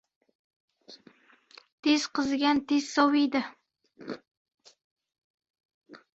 [1.81, 3.41] •Tez qizigan tez soviydi.